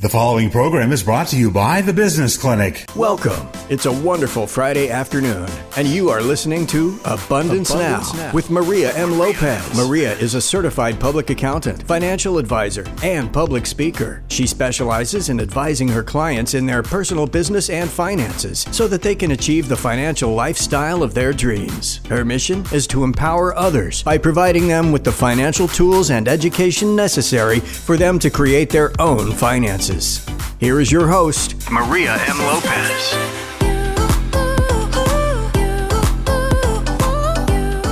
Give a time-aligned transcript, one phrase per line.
[0.00, 2.86] The following program is brought to you by the Business Clinic.
[2.96, 3.46] Welcome.
[3.68, 8.32] It's a wonderful Friday afternoon, and you are listening to Abundance, Abundance now, Now.
[8.32, 9.18] with Maria M.
[9.18, 9.76] Lopez.
[9.76, 14.22] Maria is a certified public accountant, financial advisor, and public speaker.
[14.30, 19.14] She specializes in advising her clients in their personal business and finances so that they
[19.14, 22.00] can achieve the financial lifestyle of their dreams.
[22.08, 26.96] Her mission is to empower others by providing them with the financial tools and education
[26.96, 29.89] necessary for them to create their own finances.
[29.90, 32.38] Here is your host, Maria M.
[32.38, 33.12] Lopez.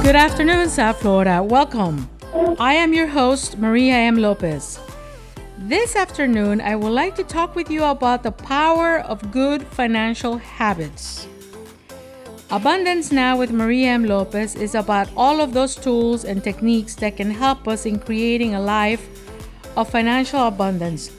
[0.04, 1.42] Good afternoon, South Florida.
[1.42, 2.08] Welcome.
[2.60, 4.16] I am your host, Maria M.
[4.16, 4.78] Lopez.
[5.58, 10.36] This afternoon, I would like to talk with you about the power of good financial
[10.36, 11.26] habits.
[12.50, 14.04] Abundance Now with Maria M.
[14.04, 18.54] Lopez is about all of those tools and techniques that can help us in creating
[18.54, 19.02] a life
[19.76, 21.10] of financial abundance,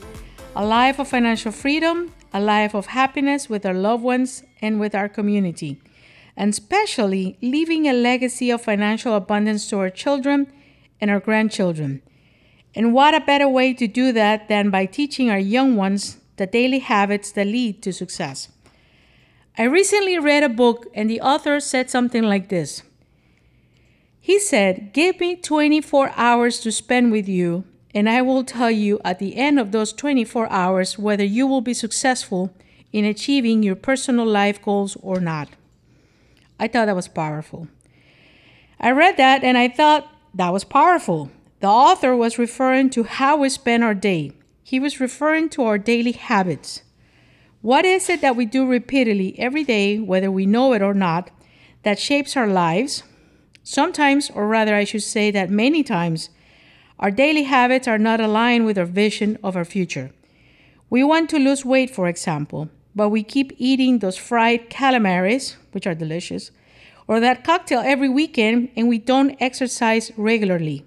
[0.55, 4.95] a life of financial freedom, a life of happiness with our loved ones and with
[4.95, 5.81] our community,
[6.35, 10.51] and especially leaving a legacy of financial abundance to our children
[10.99, 12.01] and our grandchildren.
[12.75, 16.47] And what a better way to do that than by teaching our young ones the
[16.47, 18.49] daily habits that lead to success.
[19.57, 22.83] I recently read a book, and the author said something like this
[24.19, 28.99] He said, Give me 24 hours to spend with you, and I will tell you
[29.03, 32.53] at the end of those 24 hours whether you will be successful
[32.91, 35.49] in achieving your personal life goals or not.
[36.59, 37.67] I thought that was powerful.
[38.79, 41.31] I read that and I thought that was powerful.
[41.59, 44.31] The author was referring to how we spend our day.
[44.63, 46.83] He was referring to our daily habits.
[47.61, 51.31] What is it that we do repeatedly every day, whether we know it or not,
[51.83, 53.03] that shapes our lives?
[53.63, 56.29] Sometimes, or rather, I should say that many times,
[56.99, 60.11] our daily habits are not aligned with our vision of our future.
[60.89, 65.87] We want to lose weight, for example, but we keep eating those fried calamaris, which
[65.87, 66.51] are delicious,
[67.07, 70.85] or that cocktail every weekend, and we don't exercise regularly.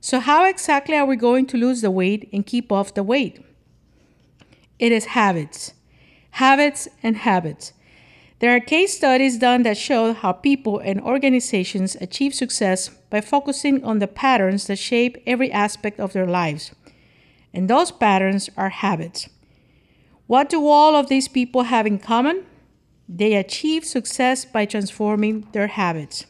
[0.00, 3.44] So, how exactly are we going to lose the weight and keep off the weight?
[4.78, 5.74] It is habits,
[6.32, 7.72] habits, and habits.
[8.40, 13.84] There are case studies done that show how people and organizations achieve success by focusing
[13.84, 16.72] on the patterns that shape every aspect of their lives.
[17.52, 19.28] And those patterns are habits.
[20.26, 22.46] What do all of these people have in common?
[23.06, 26.24] They achieve success by transforming their habits.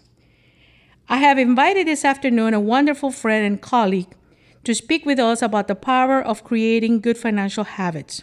[1.08, 4.16] I have invited this afternoon a wonderful friend and colleague
[4.64, 8.22] to speak with us about the power of creating good financial habits.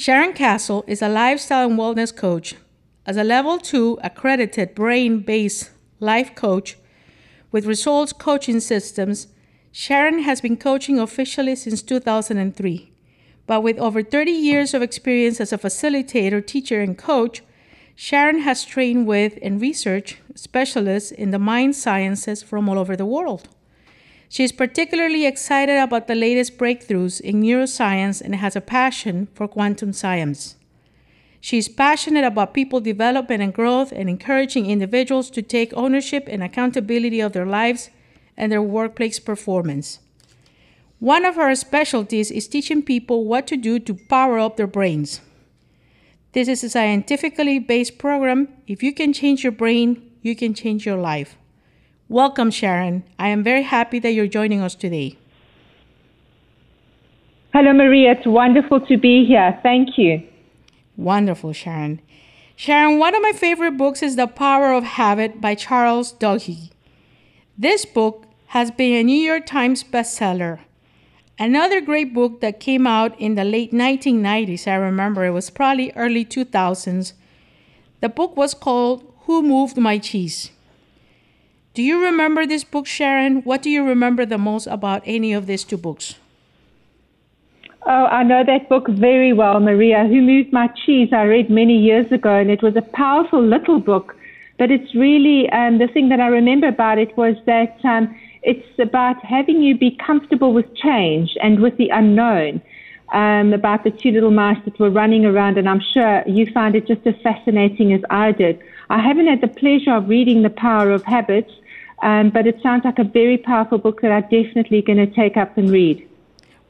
[0.00, 2.54] Sharon Castle is a lifestyle and wellness coach.
[3.04, 6.76] As a level 2 accredited brain based life coach
[7.50, 9.26] with results coaching systems,
[9.72, 12.92] Sharon has been coaching officially since 2003.
[13.48, 17.42] But with over 30 years of experience as a facilitator, teacher, and coach,
[17.96, 23.04] Sharon has trained with and researched specialists in the mind sciences from all over the
[23.04, 23.48] world.
[24.28, 29.48] She is particularly excited about the latest breakthroughs in neuroscience and has a passion for
[29.48, 30.56] quantum science.
[31.40, 36.42] She is passionate about people development and growth and encouraging individuals to take ownership and
[36.42, 37.90] accountability of their lives
[38.36, 40.00] and their workplace performance.
[40.98, 45.20] One of her specialties is teaching people what to do to power up their brains.
[46.32, 48.48] This is a scientifically based program.
[48.66, 51.38] If you can change your brain, you can change your life.
[52.10, 53.04] Welcome, Sharon.
[53.18, 55.18] I am very happy that you're joining us today.
[57.52, 58.12] Hello, Maria.
[58.12, 59.60] It's wonderful to be here.
[59.62, 60.22] Thank you.
[60.96, 62.00] Wonderful, Sharon.
[62.56, 66.70] Sharon, one of my favorite books is The Power of Habit by Charles Duhigg.
[67.58, 70.60] This book has been a New York Times bestseller.
[71.38, 75.92] Another great book that came out in the late 1990s, I remember it was probably
[75.94, 77.12] early 2000s.
[78.00, 80.52] The book was called Who Moved My Cheese?
[81.78, 83.42] Do you remember this book, Sharon?
[83.42, 86.16] What do you remember the most about any of these two books?
[87.86, 90.04] Oh, I know that book very well, Maria.
[90.04, 91.10] Who Moved My Cheese?
[91.12, 94.16] I read many years ago, and it was a powerful little book.
[94.58, 98.12] But it's really um, the thing that I remember about it was that um,
[98.42, 102.60] it's about having you be comfortable with change and with the unknown.
[103.12, 106.74] Um, about the two little mice that were running around, and I'm sure you find
[106.74, 108.60] it just as fascinating as I did.
[108.90, 111.52] I haven't had the pleasure of reading The Power of Habits,
[112.02, 115.36] um, but it sounds like a very powerful book that I'm definitely going to take
[115.36, 116.06] up and read.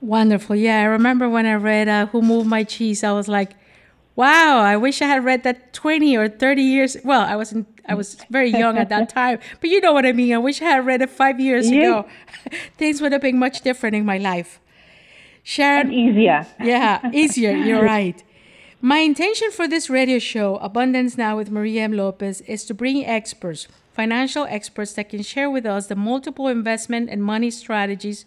[0.01, 0.55] Wonderful.
[0.57, 3.53] Yeah, I remember when I read uh, Who Moved My Cheese, I was like,
[4.17, 6.97] wow, I wish I had read that 20 or 30 years.
[7.05, 10.13] Well, I wasn't, I was very young at that time, but you know what I
[10.13, 10.33] mean.
[10.35, 11.79] I wish I had read it five years Yeah.
[12.01, 12.09] ago.
[12.77, 14.61] Things would have been much different in my life.
[15.43, 15.87] Sharon.
[15.89, 16.47] And easier.
[16.63, 17.53] Yeah, easier.
[17.53, 18.23] You're right.
[18.81, 21.93] My intention for this radio show, Abundance Now with Maria M.
[21.93, 23.67] Lopez, is to bring experts,
[23.99, 28.25] financial experts that can share with us the multiple investment and money strategies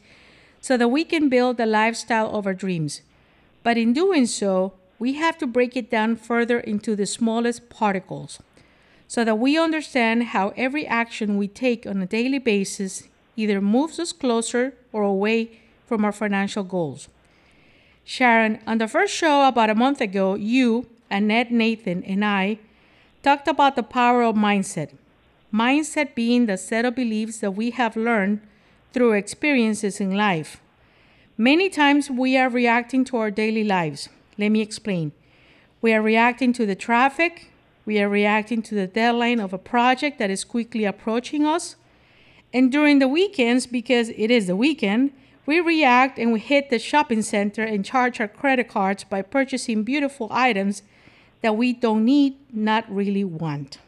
[0.59, 3.01] so that we can build the lifestyle of our dreams.
[3.63, 8.39] But in doing so, we have to break it down further into the smallest particles
[9.07, 13.07] so that we understand how every action we take on a daily basis
[13.38, 17.07] either moves us closer or away from our financial goals.
[18.03, 22.59] Sharon, on the first show about a month ago, you, Annette Nathan, and I
[23.24, 24.91] talked about the power of mindset.
[25.53, 28.42] Mindset being the set of beliefs that we have learned
[28.94, 30.62] through experiences in life.
[31.38, 34.07] Many times we are reacting to our daily lives.
[34.38, 35.12] Let me explain.
[35.81, 37.51] We are reacting to the traffic,
[37.86, 41.75] we are reacting to the deadline of a project that is quickly approaching us.
[42.53, 45.12] And during the weekends, because it is the weekend,
[45.45, 49.83] we react and we hit the shopping center and charge our credit cards by purchasing
[49.83, 50.83] beautiful items
[51.42, 53.80] that we don't need, not really want.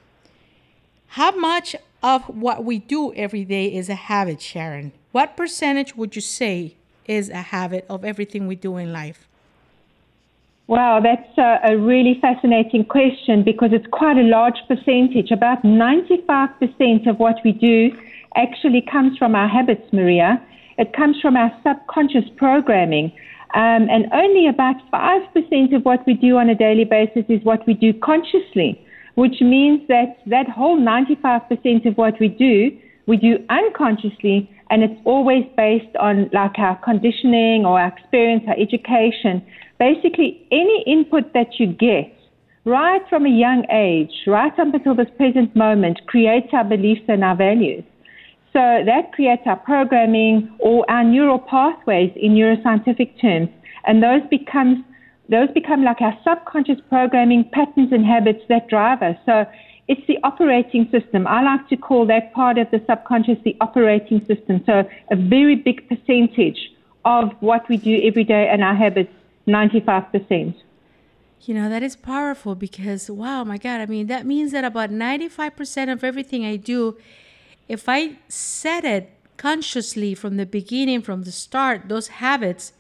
[1.13, 4.93] How much of what we do every day is a habit, Sharon?
[5.11, 6.73] What percentage would you say
[7.05, 9.27] is a habit of everything we do in life?
[10.65, 15.29] Wow, that's a, a, really fascinating question because it's quite a large percentage.
[15.29, 17.91] About 95% of what we do
[18.35, 20.41] actually comes from our habits, Maria.
[20.79, 23.11] It comes from our subconscious programming.
[23.53, 27.67] Um, and only about 5% of what we do on a daily basis is what
[27.67, 28.82] we do consciously,
[29.15, 32.71] which means that that whole 95% of what we do,
[33.07, 38.59] we do unconsciously, and it's always based on like our conditioning or our experience, our
[38.59, 39.45] education.
[39.79, 42.13] Basically, any input that you get
[42.65, 47.23] right from a young age, right up until this present moment, creates our beliefs and
[47.23, 47.83] our values.
[48.53, 53.49] So that creates our programming or our neural pathways in neuroscientific terms,
[53.85, 54.77] and those becomes
[55.29, 59.17] those become like our subconscious programming patterns and habits that drive us.
[59.25, 59.45] So
[59.87, 61.27] it's the operating system.
[61.27, 64.63] I like to call that part of the subconscious the operating system.
[64.65, 66.71] So a very big percentage
[67.05, 69.11] of what we do every day and our habits,
[69.47, 70.55] 95%.
[71.41, 74.89] You know, that is powerful because, wow, my God, I mean, that means that about
[74.89, 76.95] 95% of everything I do
[77.67, 82.73] if I set it consciously from the beginning, from the start, those habits,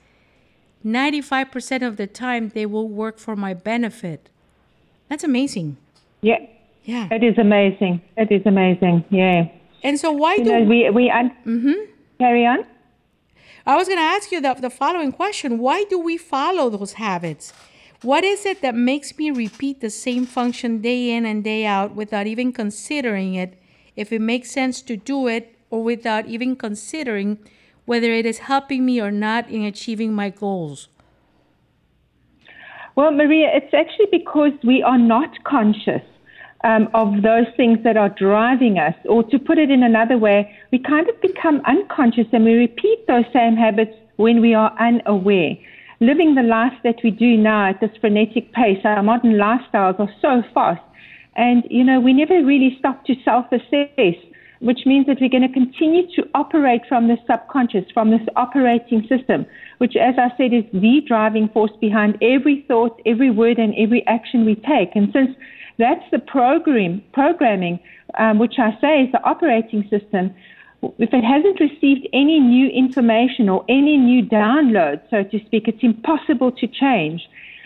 [0.85, 4.29] 95% of the time they will work for my benefit.
[5.09, 5.77] That's amazing.
[6.21, 6.39] Yeah.
[6.83, 7.07] Yeah.
[7.11, 8.01] It is amazing.
[8.17, 9.05] It is amazing.
[9.09, 9.49] Yeah.
[9.83, 11.91] And so why you do know, we we un- mm-hmm.
[12.19, 12.65] carry on?
[13.65, 15.57] I was going to ask you the, the following question.
[15.57, 17.53] Why do we follow those habits?
[18.01, 21.95] What is it that makes me repeat the same function day in and day out
[21.95, 23.57] without even considering it
[23.95, 27.37] if it makes sense to do it or without even considering
[27.85, 30.87] whether it is helping me or not in achieving my goals?
[32.95, 36.01] Well, Maria, it's actually because we are not conscious
[36.63, 38.93] um, of those things that are driving us.
[39.05, 43.07] Or to put it in another way, we kind of become unconscious and we repeat
[43.07, 45.55] those same habits when we are unaware.
[45.99, 50.13] Living the life that we do now at this frenetic pace, our modern lifestyles are
[50.21, 50.81] so fast
[51.35, 54.15] and, you know, we never really stop to self assess,
[54.63, 59.05] which means that we're going to continue to operate from the subconscious, from this operating
[59.09, 59.45] system,
[59.79, 64.07] which, as I said, is the driving force behind every thought, every word, and every
[64.07, 64.95] action we take.
[64.95, 65.35] And since
[65.77, 67.77] that's the program, programming,
[68.17, 70.33] um, which I say is the operating system,
[70.97, 75.83] if it hasn't received any new information or any new download, so to speak, it's
[75.83, 77.21] impossible to change.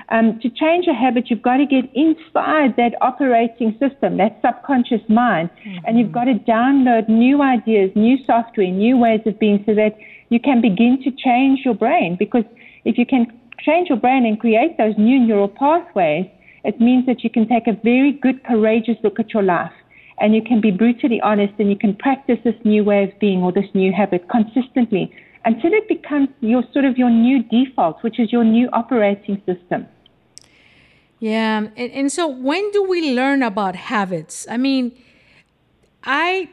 [0.10, 5.02] Um, to change a habit, you've got to get inside that operating system, that subconscious
[5.10, 5.86] mind, mm-hmm.
[5.86, 9.98] and you've got to download new ideas, new software, new ways of being so that
[10.30, 12.16] you can begin to change your brain.
[12.18, 12.46] Because
[12.86, 13.28] if you can
[13.60, 16.26] change your brain and create those new neural pathways,
[16.64, 19.72] it means that you can take a very good, courageous look at your life
[20.20, 23.42] and you can be brutally honest and you can practice this new way of being
[23.42, 25.12] or this new habit consistently
[25.46, 29.88] until it becomes your sort of your new default, which is your new operating system.
[31.20, 31.68] Yeah.
[31.76, 34.46] And, and so when do we learn about habits?
[34.50, 34.98] I mean,
[36.04, 36.50] I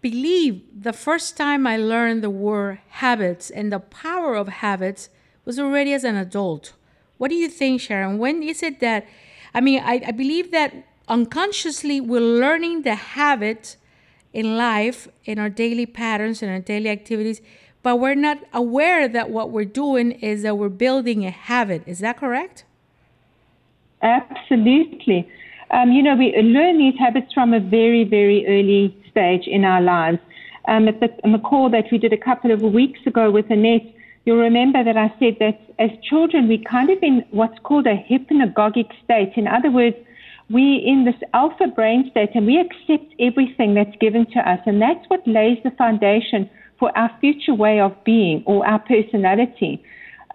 [0.00, 5.08] believe the first time I learned the word habits and the power of habits
[5.44, 6.74] was already as an adult.
[7.18, 8.18] What do you think, Sharon?
[8.18, 9.06] When is it that,
[9.54, 10.72] I mean, I, I believe that
[11.08, 13.76] unconsciously we're learning the habit
[14.32, 17.40] in life, in our daily patterns, in our daily activities,
[17.82, 21.82] but we're not aware that what we're doing is that we're building a habit.
[21.86, 22.64] Is that correct?
[24.06, 25.28] Absolutely.
[25.72, 29.80] Um, you know, we learn these habits from a very, very early stage in our
[29.80, 30.18] lives.
[30.68, 33.82] Um, at, the, the call that we did a couple of weeks ago with Annette,
[34.24, 37.96] you'll remember that I said that as children, we kind of in what's called a
[38.08, 39.32] hypnagogic state.
[39.36, 39.96] In other words,
[40.50, 44.60] we're in this alpha brain state and we accept everything that's given to us.
[44.66, 46.48] And that's what lays the foundation
[46.78, 49.82] for our future way of being or our personality.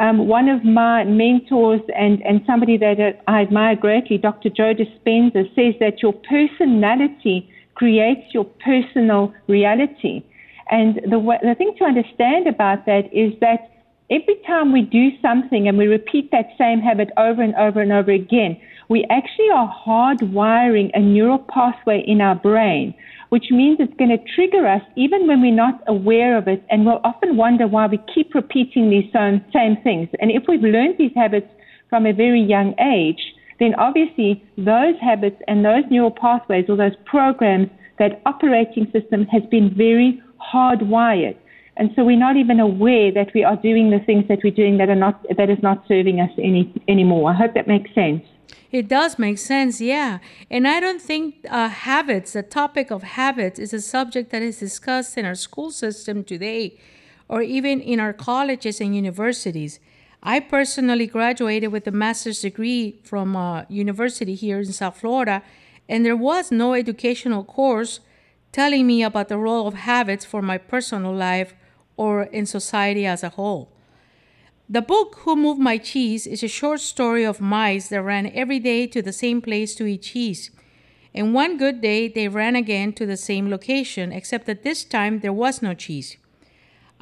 [0.01, 4.49] Um, one of my mentors and, and somebody that I admire greatly, Dr.
[4.49, 10.23] Joe Dispenza, says that your personality creates your personal reality.
[10.71, 13.69] And the, the thing to understand about that is that
[14.09, 17.91] every time we do something and we repeat that same habit over and over and
[17.91, 22.95] over again, we actually are hardwiring a neural pathway in our brain,
[23.31, 26.61] which means it's going to trigger us even when we're not aware of it.
[26.69, 30.09] And we'll often wonder why we keep repeating these same things.
[30.19, 31.47] And if we've learned these habits
[31.89, 33.21] from a very young age,
[33.61, 37.69] then obviously those habits and those neural pathways or those programs,
[37.99, 40.21] that operating system has been very
[40.53, 41.37] hardwired.
[41.77, 44.77] And so we're not even aware that we are doing the things that we're doing
[44.79, 47.31] that are not that is not serving us any anymore.
[47.31, 48.23] I hope that makes sense.
[48.71, 50.19] It does make sense, yeah.
[50.49, 54.59] And I don't think uh, habits, the topic of habits, is a subject that is
[54.59, 56.79] discussed in our school system today
[57.27, 59.79] or even in our colleges and universities.
[60.23, 65.41] I personally graduated with a master's degree from a university here in South Florida,
[65.89, 68.01] and there was no educational course
[68.51, 71.55] telling me about the role of habits for my personal life
[71.97, 73.71] or in society as a whole.
[74.71, 78.57] The book Who Moved My Cheese is a short story of mice that ran every
[78.57, 80.49] day to the same place to eat cheese.
[81.13, 85.19] And one good day, they ran again to the same location, except that this time
[85.19, 86.15] there was no cheese.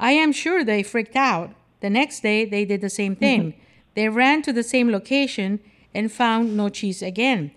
[0.00, 1.54] I am sure they freaked out.
[1.78, 3.54] The next day, they did the same thing.
[3.94, 5.60] They ran to the same location
[5.94, 7.52] and found no cheese again.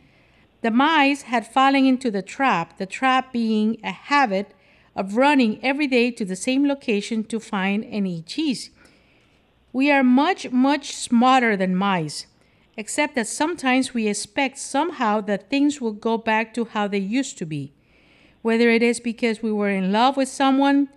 [0.62, 4.53] The mice had fallen into the trap, the trap being a habit
[4.96, 8.70] of running every day to the same location to find and eat cheese.
[9.74, 12.27] We are much, much smarter than mice,
[12.77, 17.39] except that sometimes we expect somehow that things will go back to how they used
[17.39, 17.74] to be.
[18.44, 20.89] Whether it is because we were in love with someone,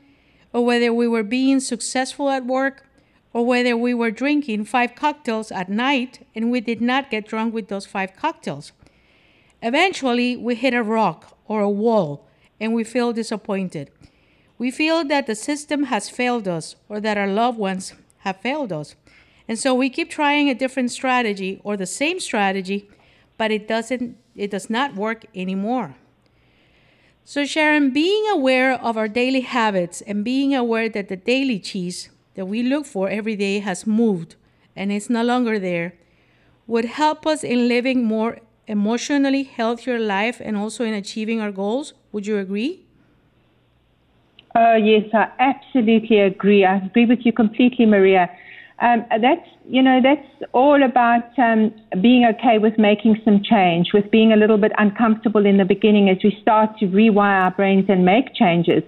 [0.52, 2.84] or whether we were being successful at work,
[3.32, 7.54] or whether we were drinking five cocktails at night and we did not get drunk
[7.54, 8.72] with those five cocktails.
[9.62, 12.26] Eventually, we hit a rock or a wall
[12.60, 13.90] and we feel disappointed.
[14.58, 17.92] We feel that the system has failed us or that our loved ones
[18.26, 18.94] have failed us.
[19.48, 22.88] And so we keep trying a different strategy or the same strategy,
[23.38, 25.94] but it doesn't it does not work anymore.
[27.24, 32.08] So Sharon, being aware of our daily habits and being aware that the daily cheese
[32.34, 34.36] that we look for every day has moved
[34.76, 35.94] and it's no longer there
[36.66, 41.94] would help us in living more emotionally healthier life and also in achieving our goals.
[42.12, 42.85] Would you agree?
[44.58, 46.64] Oh, yes, I absolutely agree.
[46.64, 48.30] I agree with you completely, Maria.
[48.80, 54.10] Um, that's you know that's all about um, being okay with making some change, with
[54.10, 57.86] being a little bit uncomfortable in the beginning as we start to rewire our brains
[57.88, 58.82] and make changes.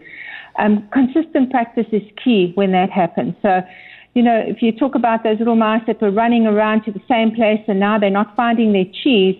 [0.58, 3.34] Um, consistent practice is key when that happens.
[3.42, 3.60] So,
[4.14, 7.00] you know, if you talk about those little mice that were running around to the
[7.08, 9.36] same place and now they're not finding their cheese,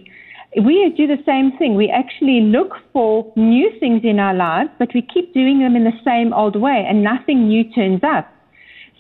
[0.56, 1.74] we do the same thing.
[1.74, 5.84] We actually look for new things in our lives, but we keep doing them in
[5.84, 8.32] the same old way, and nothing new turns up.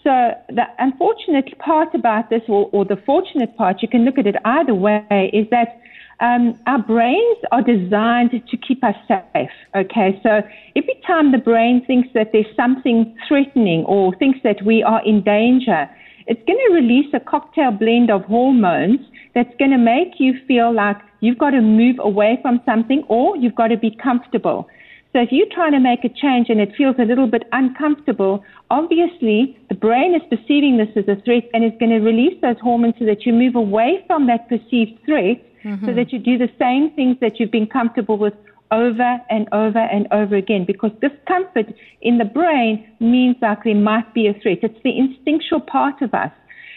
[0.04, 4.26] So the unfortunate part about this, or, or the fortunate part, you can look at
[4.26, 5.80] it either way, is that
[6.20, 9.50] um, our brains are designed to keep us safe.
[9.74, 10.42] Okay, so
[10.76, 15.22] every time the brain thinks that there's something threatening or thinks that we are in
[15.22, 15.88] danger,
[16.26, 19.00] it's going to release a cocktail blend of hormones
[19.38, 23.36] that's going to make you feel like you've got to move away from something or
[23.36, 24.68] you've got to be comfortable.
[25.12, 28.44] So if you're trying to make a change and it feels a little bit uncomfortable,
[28.70, 32.58] obviously the brain is perceiving this as a threat and is going to release those
[32.60, 35.86] hormones so that you move away from that perceived threat mm-hmm.
[35.86, 38.34] so that you do the same things that you've been comfortable with
[38.70, 44.12] over and over and over again because discomfort in the brain means like there might
[44.12, 44.58] be a threat.
[44.62, 46.32] It's the instinctual part of us.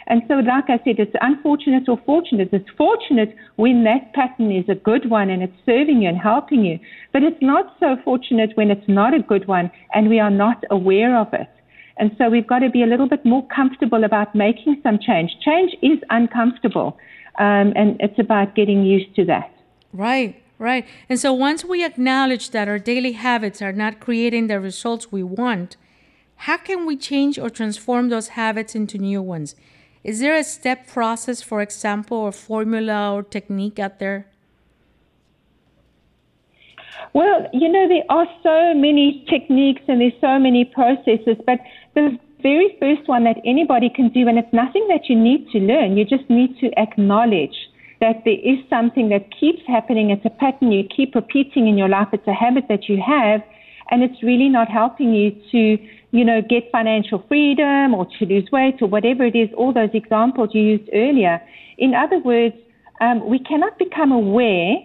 [0.08, 2.50] And so, like I said, it's unfortunate or fortunate.
[2.52, 6.66] It's fortunate when that pattern is a good one and it's serving you and helping
[6.66, 6.80] you.
[7.14, 10.64] But it's not so fortunate when it's not a good one and we are not
[10.70, 11.50] aware of it.
[11.98, 15.32] And so we've got to be a little bit more comfortable about making some change.
[15.46, 16.98] Change is uncomfortable,
[17.38, 19.54] um, and it's about getting used to that.
[19.94, 20.88] Right, right.
[21.10, 25.22] And so once we acknowledge that our daily habits are not creating the results we
[25.22, 25.78] want,
[26.48, 29.54] how can we change or transform those habits into new ones?
[30.04, 34.28] Is there a step process, for example, or formula or technique out there?
[37.14, 41.60] Well, you know, there are so many techniques and there's so many processes, but
[41.94, 45.60] the very first one that anybody can do, and it's nothing that you need to
[45.60, 45.98] learn.
[45.98, 47.56] You just need to acknowledge
[48.00, 50.10] that there is something that keeps happening.
[50.10, 52.08] It's a pattern you keep repeating in your life.
[52.14, 53.42] It's a habit that you have,
[53.92, 55.78] and it's really not helping you to,
[56.12, 59.50] you know, get financial freedom or to lose weight or whatever it is.
[59.58, 61.42] All those examples you used earlier.
[61.78, 62.56] In other words,
[63.00, 64.76] um, we cannot become aware,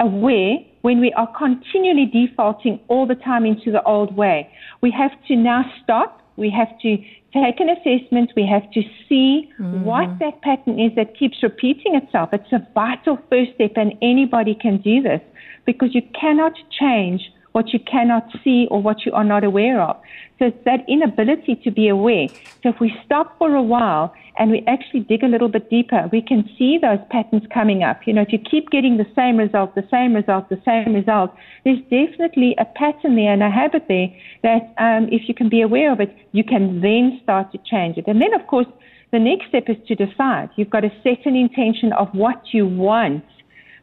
[0.00, 4.50] aware when we are continually defaulting all the time into the old way.
[4.80, 6.22] We have to now stop.
[6.36, 6.96] We have to
[7.34, 8.30] take an assessment.
[8.36, 9.82] We have to see mm-hmm.
[9.82, 12.30] what that pattern is that keeps repeating itself.
[12.32, 15.20] It's a vital first step, and anybody can do this
[15.66, 17.22] because you cannot change
[17.58, 19.96] what you cannot see or what you are not aware of.
[20.38, 22.28] So it's that inability to be aware.
[22.62, 26.08] So if we stop for a while and we actually dig a little bit deeper,
[26.12, 28.06] we can see those patterns coming up.
[28.06, 31.34] You know, if you keep getting the same result, the same result, the same result,
[31.64, 34.08] there's definitely a pattern there and a habit there
[34.44, 37.98] that um, if you can be aware of it, you can then start to change
[37.98, 38.06] it.
[38.06, 38.70] And then, of course,
[39.10, 40.50] the next step is to decide.
[40.54, 43.24] You've got to set an intention of what you want.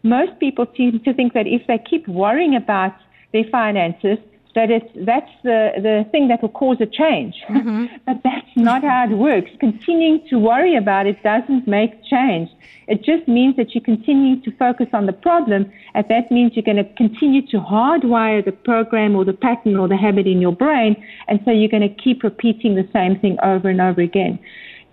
[0.04, 2.94] Most people seem to think that if they keep worrying about
[3.36, 4.18] their finances,
[4.56, 7.36] that it's that's the, the thing that will cause a change.
[7.50, 7.86] Mm-hmm.
[8.06, 9.52] but that's not how it works.
[9.60, 12.50] Continuing to worry about it doesn't make change.
[12.88, 16.64] It just means that you continue to focus on the problem, and that means you're
[16.64, 20.56] going to continue to hardwire the program or the pattern or the habit in your
[20.56, 20.96] brain,
[21.28, 24.40] and so you're going to keep repeating the same thing over and over again.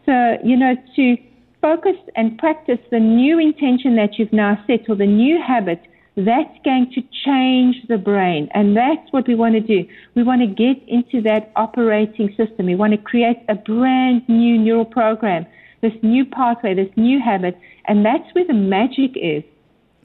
[0.07, 1.17] So, you know, to
[1.61, 5.81] focus and practice the new intention that you've now set or the new habit
[6.17, 8.49] that's going to change the brain.
[8.53, 9.89] And that's what we want to do.
[10.15, 12.67] We want to get into that operating system.
[12.67, 15.47] We want to create a brand new neural program,
[15.81, 17.59] this new pathway, this new habit.
[17.87, 19.43] And that's where the magic is.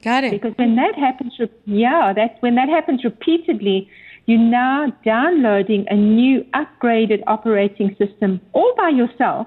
[0.02, 0.30] Got it.
[0.30, 3.88] Because when that happens, yeah, that's when that happens repeatedly,
[4.26, 9.46] you're now downloading a new upgraded operating system all by yourself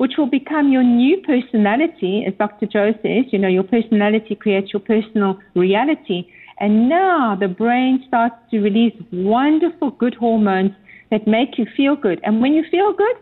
[0.00, 2.64] which will become your new personality, as Dr.
[2.64, 6.26] Joe says, you know, your personality creates your personal reality.
[6.58, 10.70] And now the brain starts to release wonderful good hormones
[11.10, 12.18] that make you feel good.
[12.24, 13.14] And when you feel good,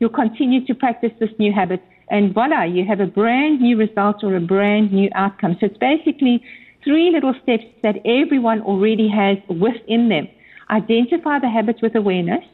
[0.00, 1.82] you'll continue to practice this new habit.
[2.10, 5.56] And voila, you have a brand new result or a brand new outcome.
[5.60, 6.44] So it's basically
[6.84, 10.28] three little steps that everyone already has within them.
[10.68, 12.44] Identify the habits with awareness,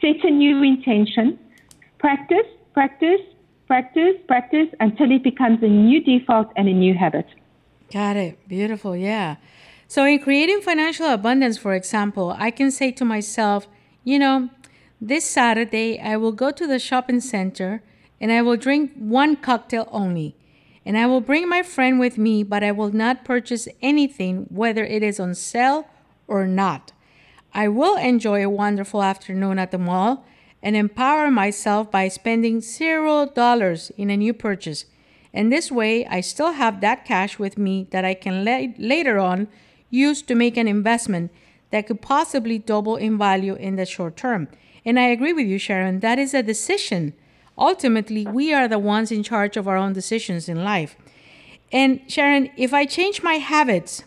[0.00, 1.38] set a new intention,
[2.00, 3.20] practice, practice,
[3.66, 7.26] practice, practice until it becomes a new default and a new habit.
[7.92, 8.48] Got it.
[8.48, 8.96] Beautiful.
[8.96, 9.36] Yeah.
[9.86, 13.68] So, in creating financial abundance, for example, I can say to myself,
[14.04, 14.48] you know,
[15.00, 17.82] this Saturday I will go to the shopping center
[18.20, 20.36] and I will drink one cocktail only.
[20.86, 24.84] And I will bring my friend with me, but I will not purchase anything, whether
[24.84, 25.86] it is on sale
[26.26, 26.92] or not.
[27.52, 30.24] I will enjoy a wonderful afternoon at the mall
[30.62, 34.84] and empower myself by spending zero dollars in a new purchase.
[35.34, 39.18] And this way, I still have that cash with me that I can la- later
[39.18, 39.48] on
[39.90, 41.30] use to make an investment
[41.70, 44.48] that could possibly double in value in the short term.
[44.84, 47.14] And I agree with you, Sharon, that is a decision.
[47.56, 50.96] Ultimately, we are the ones in charge of our own decisions in life.
[51.70, 54.04] And Sharon, if I change my habits,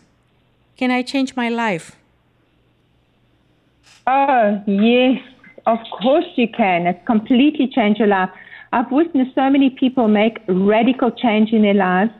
[0.76, 1.96] can I change my life?
[4.06, 5.20] Oh, yes,
[5.66, 6.86] of course you can.
[6.86, 8.30] It's completely changed your life.
[8.72, 12.12] I've witnessed so many people make radical change in their lives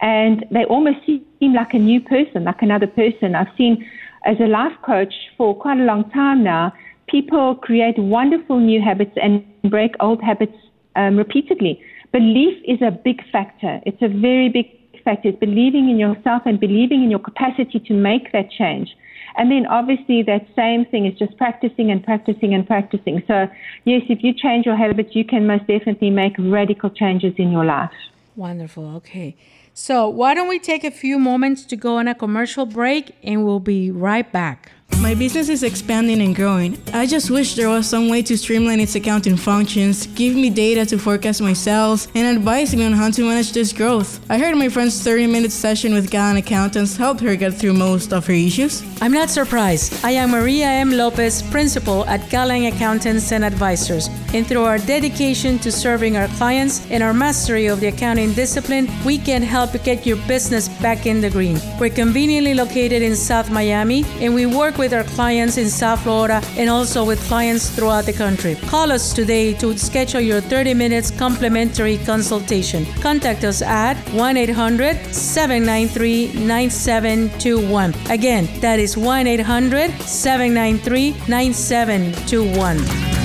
[0.00, 3.34] and they almost seem like a new person, like another person.
[3.34, 3.84] I've seen
[4.24, 6.72] as a life coach for quite a long time now,
[7.08, 10.56] people create wonderful new habits and break old habits
[10.96, 11.80] um, repeatedly.
[12.12, 13.80] Belief is a big factor.
[13.86, 14.66] It's a very big
[15.04, 15.28] factor.
[15.28, 18.94] It's believing in yourself and believing in your capacity to make that change.
[19.40, 23.22] And then obviously that same thing is just practicing and practicing and practicing.
[23.26, 23.48] So
[23.86, 27.64] yes, if you change your habits, you can most definitely make radical changes in your
[27.64, 27.90] life.
[28.36, 28.96] Wonderful.
[28.96, 29.38] Okay.
[29.72, 33.46] So why don't we take a few moments to go on a commercial break and
[33.46, 34.72] we'll be right back.
[34.98, 36.78] My business is expanding and growing.
[36.92, 40.84] I just wish there was some way to streamline its accounting functions, give me data
[40.86, 44.20] to forecast my sales, and advise me on how to manage this growth.
[44.30, 48.12] I heard my friend's 30 minute session with Gallant Accountants helped her get through most
[48.12, 48.82] of her issues.
[49.00, 50.04] I'm not surprised.
[50.04, 50.92] I am Maria M.
[50.92, 56.86] Lopez, principal at Gallant Accountants and Advisors, and through our dedication to serving our clients
[56.90, 61.20] and our mastery of the accounting discipline, we can help get your business back in
[61.20, 61.58] the green.
[61.80, 66.40] We're conveniently located in South Miami, and we work with our clients in South Florida
[66.56, 68.54] and also with clients throughout the country.
[68.66, 72.86] Call us today to schedule your 30 minutes complimentary consultation.
[73.02, 77.94] Contact us at 1 800 793 9721.
[78.08, 83.19] Again, that is 1 800 793 9721.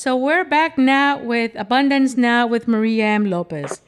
[0.00, 3.28] So we're back now with Abundance Now with Maria M.
[3.28, 3.80] Lopez.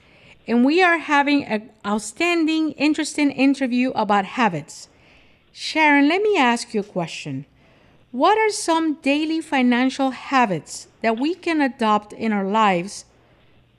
[0.45, 4.89] And we are having an outstanding, interesting interview about habits.
[5.53, 7.47] Sharon, let me ask you a question.
[8.11, 13.05] What are some daily financial habits that we can adopt in our lives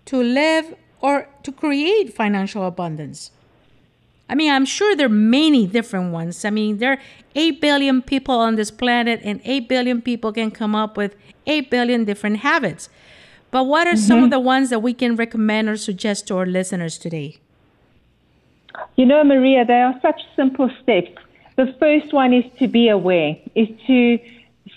[0.05, 3.31] to live or to create financial abundance?
[4.31, 6.45] I mean, I'm sure there are many different ones.
[6.45, 6.99] I mean, there are
[7.35, 11.69] 8 billion people on this planet, and 8 billion people can come up with 8
[11.69, 12.87] billion different habits.
[13.51, 14.07] But what are mm-hmm.
[14.07, 17.39] some of the ones that we can recommend or suggest to our listeners today?
[18.95, 21.11] You know, Maria, they are such simple steps.
[21.57, 24.17] The first one is to be aware, is to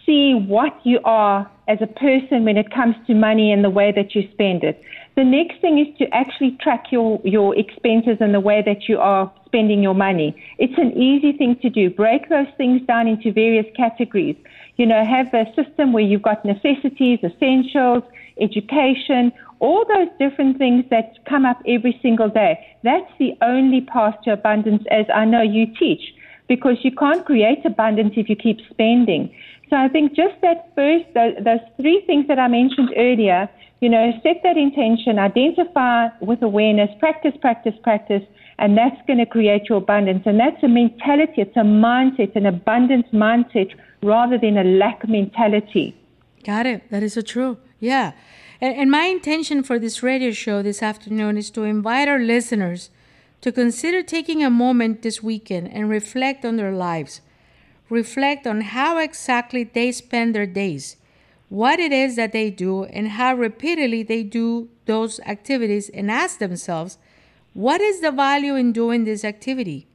[0.05, 3.93] see what you are as a person when it comes to money and the way
[3.93, 4.83] that you spend it.
[5.17, 8.99] The next thing is to actually track your, your expenses and the way that you
[8.99, 10.35] are spending your money.
[10.59, 11.89] It's an easy thing to do.
[11.89, 14.37] Break those things down into various categories.
[14.77, 18.03] You know, have a system where you've got necessities, essentials,
[18.41, 22.59] education, all those different things that come up every single day.
[22.83, 26.03] That's the only path to abundance as I know you teach
[26.49, 29.33] because you can't create abundance if you keep spending.
[29.71, 33.49] So I think just that first, those, those three things that I mentioned earlier,
[33.85, 38.23] you know, set that intention, identify with awareness, practice, practice, practice,
[38.59, 40.23] and that's going to create your abundance.
[40.25, 45.95] And that's a mentality, it's a mindset, an abundance mindset rather than a lack mentality.
[46.45, 46.91] Got it.
[46.91, 47.59] That is so true.
[47.79, 48.13] Yeah.
[48.59, 52.89] And, my intention for this radio show this afternoon is to invite our listeners
[53.43, 57.21] to consider taking a moment this weekend and reflect on their lives.
[57.91, 60.97] Reflect on how exactly they spend their days,
[61.49, 66.39] what it is that they do, and how repeatedly they do those activities, and ask
[66.39, 66.99] themselves,
[67.53, 69.87] what is the value in doing this activity?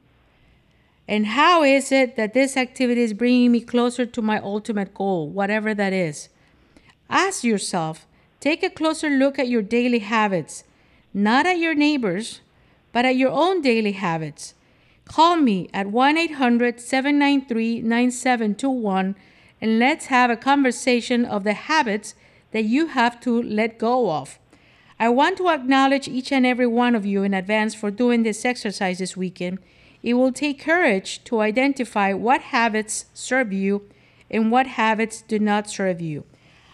[1.06, 5.28] And how is it that this activity is bringing me closer to my ultimate goal,
[5.28, 6.28] whatever that is?
[7.08, 8.06] Ask yourself,
[8.38, 10.64] take a closer look at your daily habits,
[11.12, 12.40] not at your neighbors,
[12.92, 14.54] but at your own daily habits.
[15.04, 19.16] Call me at 1 800 793 9721
[19.60, 22.14] and let's have a conversation of the habits
[22.52, 24.38] that you have to let go of.
[24.98, 28.44] I want to acknowledge each and every one of you in advance for doing this
[28.44, 29.58] exercise this weekend.
[30.02, 33.88] It will take courage to identify what habits serve you
[34.30, 36.24] and what habits do not serve you.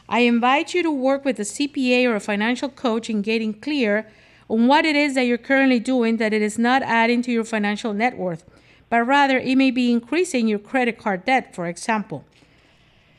[0.08, 4.08] I invite you to work with a CPA or a financial coach in getting clear
[4.48, 7.44] on what it is that you're currently doing that it is not adding to your
[7.44, 8.44] financial net worth,
[8.88, 12.24] but rather it may be increasing your credit card debt, for example.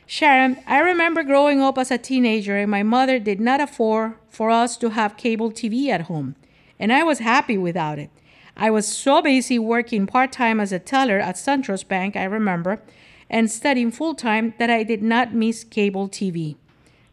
[0.10, 4.50] Sharon, I remember growing up as a teenager and my mother did not afford for
[4.50, 6.36] us to have cable TV at home,
[6.80, 8.10] and I was happy without it.
[8.56, 12.82] I was so busy working part time as a teller at SunTrust Bank, I remember,
[13.30, 16.56] and studying full time that I did not miss cable TV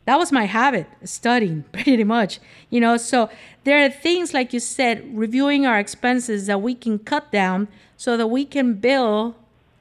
[0.04, 3.28] that was my habit studying pretty much you know so
[3.64, 8.16] there are things like you said reviewing our expenses that we can cut down so
[8.16, 9.34] that we can build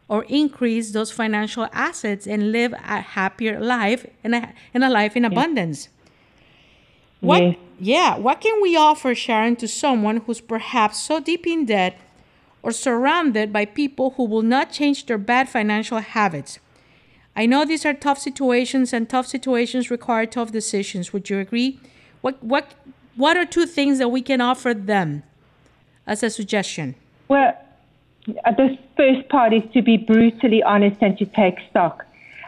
[0.07, 5.15] or increase those financial assets and live a happier life and a, and a life
[5.15, 5.89] in abundance
[7.19, 7.53] what yeah.
[7.79, 11.97] yeah what can we offer sharon to someone who's perhaps so deep in debt
[12.61, 16.59] or surrounded by people who will not change their bad financial habits
[17.35, 21.13] I know these are tough situations, and tough situations require tough decisions.
[21.13, 21.79] Would you agree?
[22.21, 22.73] What what
[23.15, 25.23] what are two things that we can offer them
[26.05, 26.95] as a suggestion?
[27.27, 27.57] Well,
[28.25, 32.05] the first part is to be brutally honest and to take stock.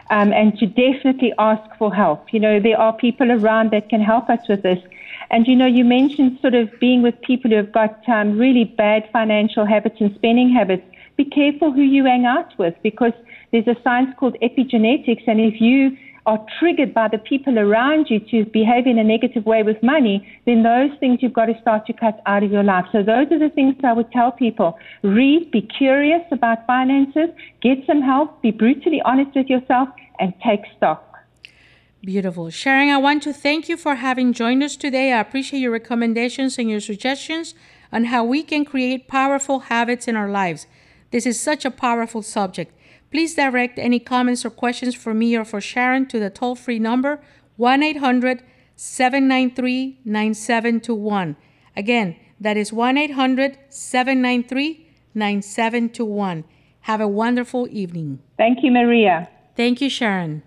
[0.08, 2.32] Um, and to definitely ask for help.
[2.32, 4.78] You know, there are people around that can help us with this.
[5.30, 8.62] And you know, you mentioned sort of being with people who have got um, really
[8.62, 10.84] bad financial habits and spending habits.
[11.16, 13.14] Be careful who you hang out with because
[13.50, 18.18] there's a science called epigenetics, and if you are triggered by the people around you
[18.18, 21.86] to behave in a negative way with money, then those things you've got to start
[21.86, 22.84] to cut out of your life.
[22.90, 24.78] So those are the things I would tell people.
[25.02, 27.30] Read, be curious about finances,
[27.62, 31.02] get some help, be brutally honest with yourself, and take stock.
[32.02, 32.50] Beautiful.
[32.50, 35.12] Sharon, I want to thank you for having joined us today.
[35.12, 37.54] I appreciate your recommendations and your suggestions
[37.92, 40.66] on how we can create powerful habits in our lives.
[41.10, 42.75] This is such a powerful subject.
[43.10, 46.78] Please direct any comments or questions for me or for Sharon to the toll free
[46.78, 47.20] number
[47.56, 48.42] 1 800
[48.74, 51.36] 793 9721.
[51.76, 56.44] Again, that is 1 800 793 9721.
[56.80, 58.20] Have a wonderful evening.
[58.36, 59.28] Thank you, Maria.
[59.56, 60.42] Thank you, Sharon.